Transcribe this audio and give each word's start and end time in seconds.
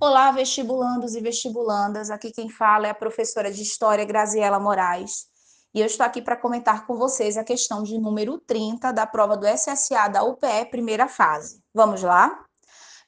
Olá, 0.00 0.30
vestibulandos 0.30 1.16
e 1.16 1.20
vestibulandas. 1.20 2.08
Aqui 2.08 2.30
quem 2.30 2.48
fala 2.48 2.86
é 2.86 2.90
a 2.90 2.94
professora 2.94 3.50
de 3.50 3.62
História 3.62 4.04
Graziela 4.04 4.60
Moraes. 4.60 5.26
E 5.74 5.80
eu 5.80 5.86
estou 5.86 6.06
aqui 6.06 6.22
para 6.22 6.36
comentar 6.36 6.86
com 6.86 6.96
vocês 6.96 7.36
a 7.36 7.42
questão 7.42 7.82
de 7.82 7.98
número 7.98 8.38
30 8.38 8.92
da 8.92 9.04
prova 9.04 9.36
do 9.36 9.44
SSA 9.44 10.06
da 10.06 10.22
UPE, 10.22 10.70
primeira 10.70 11.08
fase. 11.08 11.60
Vamos 11.74 12.00
lá? 12.04 12.46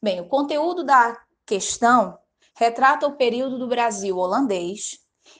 Bem, 0.02 0.20
o 0.20 0.26
conteúdo 0.26 0.82
da 0.82 1.16
questão 1.46 2.18
retrata 2.56 3.06
o 3.06 3.16
período 3.16 3.56
do 3.56 3.68
Brasil 3.68 4.16
holandês 4.16 4.98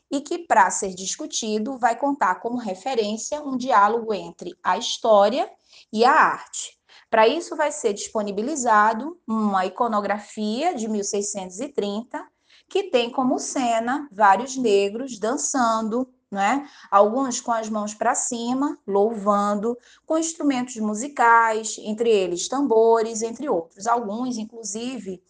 e 0.08 0.20
que, 0.20 0.46
para 0.46 0.70
ser 0.70 0.94
discutido, 0.94 1.76
vai 1.78 1.98
contar 1.98 2.36
como 2.36 2.58
referência 2.58 3.42
um 3.42 3.56
diálogo 3.56 4.14
entre 4.14 4.56
a 4.62 4.78
história 4.78 5.50
e 5.92 6.04
a 6.04 6.12
arte. 6.12 6.79
Para 7.10 7.26
isso, 7.26 7.56
vai 7.56 7.72
ser 7.72 7.92
disponibilizado 7.92 9.18
uma 9.26 9.66
iconografia 9.66 10.72
de 10.74 10.86
1630, 10.86 12.24
que 12.68 12.84
tem 12.84 13.10
como 13.10 13.36
cena 13.40 14.08
vários 14.12 14.56
negros 14.56 15.18
dançando, 15.18 16.08
né? 16.30 16.68
Alguns 16.88 17.40
com 17.40 17.50
as 17.50 17.68
mãos 17.68 17.92
para 17.92 18.14
cima, 18.14 18.78
louvando, 18.86 19.76
com 20.06 20.16
instrumentos 20.16 20.76
musicais, 20.76 21.76
entre 21.80 22.08
eles 22.08 22.46
tambores, 22.46 23.22
entre 23.22 23.48
outros. 23.48 23.88
Alguns, 23.88 24.38
inclusive, 24.38 25.20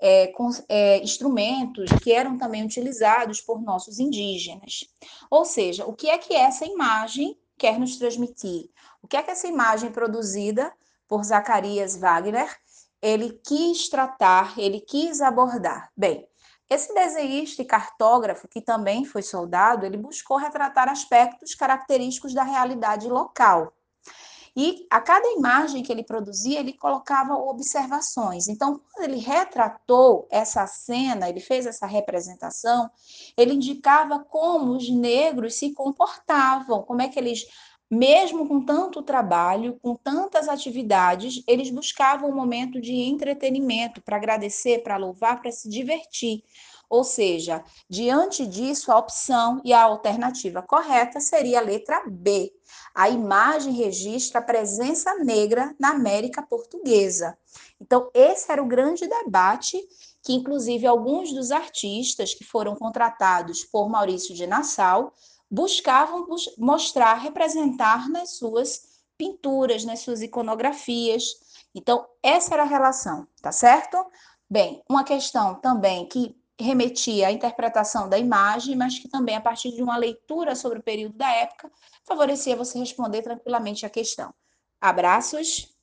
é, 0.00 0.26
com 0.28 0.50
é, 0.68 0.98
instrumentos 0.98 1.88
que 2.02 2.12
eram 2.12 2.36
também 2.36 2.64
utilizados 2.64 3.40
por 3.40 3.62
nossos 3.62 4.00
indígenas. 4.00 4.88
Ou 5.30 5.44
seja, 5.44 5.86
o 5.86 5.92
que 5.92 6.10
é 6.10 6.18
que 6.18 6.34
essa 6.34 6.66
imagem 6.66 7.38
quer 7.56 7.78
nos 7.78 7.96
transmitir? 7.96 8.68
O 9.00 9.06
que 9.06 9.16
é 9.16 9.22
que 9.22 9.30
essa 9.30 9.46
imagem 9.46 9.92
produzida 9.92 10.72
por 11.08 11.24
Zacarias 11.24 11.96
Wagner, 11.96 12.54
ele 13.00 13.40
quis 13.44 13.88
tratar, 13.88 14.58
ele 14.58 14.80
quis 14.80 15.20
abordar. 15.20 15.90
Bem, 15.96 16.28
esse 16.68 16.92
desenhista 16.92 17.62
e 17.62 17.64
cartógrafo, 17.64 18.46
que 18.46 18.60
também 18.60 19.04
foi 19.04 19.22
soldado, 19.22 19.86
ele 19.86 19.96
buscou 19.96 20.36
retratar 20.36 20.88
aspectos 20.88 21.54
característicos 21.54 22.34
da 22.34 22.42
realidade 22.42 23.08
local. 23.08 23.72
E 24.54 24.86
a 24.90 25.00
cada 25.00 25.30
imagem 25.34 25.84
que 25.84 25.92
ele 25.92 26.02
produzia, 26.02 26.58
ele 26.58 26.72
colocava 26.72 27.34
observações. 27.34 28.48
Então, 28.48 28.80
quando 28.92 29.04
ele 29.04 29.18
retratou 29.18 30.26
essa 30.30 30.66
cena, 30.66 31.28
ele 31.28 31.38
fez 31.38 31.64
essa 31.64 31.86
representação, 31.86 32.90
ele 33.36 33.54
indicava 33.54 34.18
como 34.18 34.72
os 34.72 34.90
negros 34.90 35.54
se 35.54 35.72
comportavam, 35.72 36.82
como 36.82 37.00
é 37.00 37.08
que 37.08 37.18
eles 37.18 37.46
mesmo 37.90 38.46
com 38.46 38.60
tanto 38.60 39.02
trabalho, 39.02 39.78
com 39.82 39.94
tantas 39.94 40.48
atividades, 40.48 41.42
eles 41.46 41.70
buscavam 41.70 42.30
um 42.30 42.34
momento 42.34 42.80
de 42.80 42.92
entretenimento 42.92 44.02
para 44.02 44.16
agradecer, 44.16 44.82
para 44.82 44.96
louvar, 44.96 45.40
para 45.40 45.50
se 45.50 45.68
divertir. 45.68 46.42
Ou 46.90 47.04
seja, 47.04 47.62
diante 47.88 48.46
disso, 48.46 48.90
a 48.90 48.98
opção 48.98 49.60
e 49.64 49.72
a 49.72 49.82
alternativa 49.82 50.62
correta 50.62 51.20
seria 51.20 51.58
a 51.58 51.62
letra 51.62 52.02
B. 52.08 52.50
A 52.94 53.10
imagem 53.10 53.74
registra 53.74 54.40
a 54.40 54.42
presença 54.42 55.14
negra 55.16 55.74
na 55.78 55.90
América 55.90 56.42
Portuguesa. 56.42 57.36
Então, 57.80 58.10
esse 58.14 58.50
era 58.50 58.62
o 58.62 58.66
grande 58.66 59.06
debate 59.06 59.78
que, 60.22 60.32
inclusive, 60.32 60.86
alguns 60.86 61.32
dos 61.32 61.50
artistas 61.50 62.34
que 62.34 62.44
foram 62.44 62.74
contratados 62.74 63.64
por 63.64 63.88
Maurício 63.88 64.34
de 64.34 64.46
Nassau 64.46 65.12
buscavam 65.50 66.26
mostrar, 66.56 67.14
representar 67.14 68.08
nas 68.08 68.36
suas 68.36 69.02
pinturas, 69.16 69.84
nas 69.84 70.00
suas 70.00 70.22
iconografias. 70.22 71.24
Então, 71.74 72.06
essa 72.22 72.54
era 72.54 72.62
a 72.62 72.66
relação, 72.66 73.26
tá 73.42 73.50
certo? 73.50 73.96
Bem, 74.48 74.82
uma 74.88 75.04
questão 75.04 75.54
também 75.56 76.06
que 76.06 76.36
remetia 76.60 77.28
à 77.28 77.32
interpretação 77.32 78.08
da 78.08 78.18
imagem, 78.18 78.74
mas 78.76 78.98
que 78.98 79.08
também, 79.08 79.36
a 79.36 79.40
partir 79.40 79.72
de 79.72 79.82
uma 79.82 79.96
leitura 79.96 80.54
sobre 80.56 80.80
o 80.80 80.82
período 80.82 81.16
da 81.16 81.30
época, 81.30 81.70
favorecia 82.04 82.56
você 82.56 82.78
responder 82.78 83.22
tranquilamente 83.22 83.86
a 83.86 83.90
questão. 83.90 84.34
Abraços. 84.80 85.77